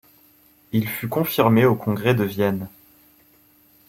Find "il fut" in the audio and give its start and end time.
0.71-1.07